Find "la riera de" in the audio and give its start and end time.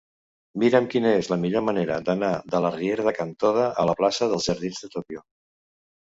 2.67-3.13